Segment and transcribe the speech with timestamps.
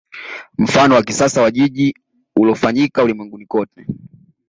[0.57, 1.93] Mfano wa kisasa wa jiji
[2.35, 3.85] uliofanyika ulimwenguni kote